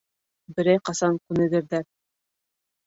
[0.59, 1.89] Берәй ҡасан күнегерҙәр.